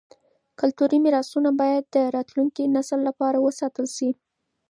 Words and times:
کلتوري 0.59 0.97
میراثونه 1.05 1.49
باید 1.61 1.83
د 1.95 1.97
راتلونکي 2.15 2.63
نسل 2.75 2.99
لپاره 3.07 3.37
وساتل 3.45 3.85
شي. 3.95 4.09